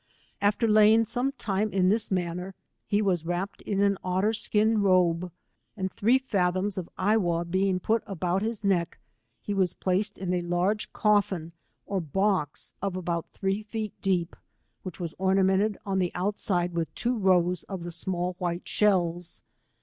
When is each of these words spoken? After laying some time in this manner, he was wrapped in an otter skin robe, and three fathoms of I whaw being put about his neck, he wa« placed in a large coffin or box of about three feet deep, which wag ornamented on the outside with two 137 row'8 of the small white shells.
After 0.41 0.67
laying 0.67 1.05
some 1.05 1.31
time 1.33 1.71
in 1.71 1.89
this 1.89 2.09
manner, 2.09 2.55
he 2.87 3.03
was 3.03 3.23
wrapped 3.23 3.61
in 3.61 3.81
an 3.83 3.99
otter 4.03 4.33
skin 4.33 4.81
robe, 4.81 5.31
and 5.77 5.91
three 5.91 6.17
fathoms 6.17 6.75
of 6.79 6.89
I 6.97 7.17
whaw 7.17 7.43
being 7.43 7.79
put 7.79 8.01
about 8.07 8.41
his 8.41 8.63
neck, 8.63 8.97
he 9.43 9.53
wa« 9.53 9.65
placed 9.79 10.17
in 10.17 10.33
a 10.33 10.41
large 10.41 10.91
coffin 10.91 11.51
or 11.85 12.01
box 12.01 12.73
of 12.81 12.95
about 12.95 13.29
three 13.29 13.61
feet 13.61 13.93
deep, 14.01 14.35
which 14.81 14.99
wag 14.99 15.11
ornamented 15.19 15.77
on 15.85 15.99
the 15.99 16.11
outside 16.15 16.73
with 16.73 16.91
two 16.95 17.13
137 17.13 17.61
row'8 17.61 17.65
of 17.71 17.83
the 17.83 17.91
small 17.91 18.33
white 18.39 18.67
shells. 18.67 19.43